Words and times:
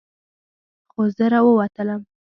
خو 0.91 1.01
زه 1.15 1.25
راووتلم. 1.31 2.01